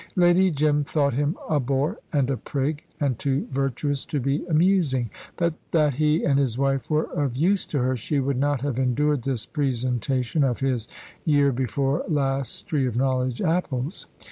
Lady 0.15 0.49
Jim 0.49 0.83
thought 0.83 1.13
him 1.13 1.37
a 1.47 1.59
bore 1.59 1.99
and 2.11 2.31
a 2.31 2.35
prig, 2.37 2.83
and 2.99 3.19
too 3.19 3.45
virtuous 3.51 4.03
to 4.03 4.19
be 4.19 4.43
amusing. 4.47 5.11
But 5.37 5.53
that 5.69 5.93
he 5.93 6.23
and 6.23 6.39
his 6.39 6.57
wife 6.57 6.89
were 6.89 7.03
of 7.11 7.35
use 7.35 7.67
to 7.67 7.77
her, 7.77 7.95
she 7.95 8.19
would 8.19 8.37
not 8.39 8.61
have 8.61 8.79
endured 8.79 9.21
this 9.21 9.45
presentation 9.45 10.43
of 10.43 10.59
his 10.61 10.87
year 11.23 11.51
before 11.51 12.03
last's 12.07 12.63
Tree 12.63 12.87
of 12.87 12.97
Knowledge 12.97 13.43
apples. 13.43 14.07